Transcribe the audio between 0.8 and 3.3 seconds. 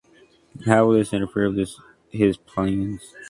will this interfere with his plans?